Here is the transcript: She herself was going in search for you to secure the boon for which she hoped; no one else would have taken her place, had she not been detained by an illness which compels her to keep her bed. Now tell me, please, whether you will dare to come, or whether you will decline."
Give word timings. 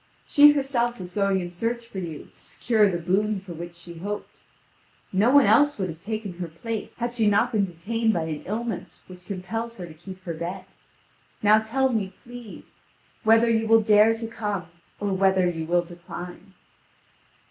She 0.25 0.53
herself 0.53 0.99
was 0.99 1.13
going 1.13 1.41
in 1.41 1.51
search 1.51 1.85
for 1.85 1.99
you 1.99 2.25
to 2.25 2.35
secure 2.35 2.89
the 2.89 2.97
boon 2.97 3.39
for 3.39 3.53
which 3.53 3.75
she 3.75 3.99
hoped; 3.99 4.39
no 5.13 5.29
one 5.29 5.45
else 5.45 5.77
would 5.77 5.89
have 5.89 5.99
taken 5.99 6.39
her 6.39 6.47
place, 6.47 6.95
had 6.95 7.13
she 7.13 7.29
not 7.29 7.51
been 7.51 7.65
detained 7.65 8.11
by 8.11 8.23
an 8.23 8.41
illness 8.47 9.03
which 9.05 9.27
compels 9.27 9.77
her 9.77 9.85
to 9.85 9.93
keep 9.93 10.23
her 10.23 10.33
bed. 10.33 10.65
Now 11.43 11.59
tell 11.59 11.89
me, 11.89 12.13
please, 12.17 12.71
whether 13.23 13.47
you 13.47 13.67
will 13.67 13.81
dare 13.81 14.15
to 14.15 14.25
come, 14.27 14.65
or 14.99 15.13
whether 15.13 15.47
you 15.47 15.67
will 15.67 15.83
decline." 15.83 16.55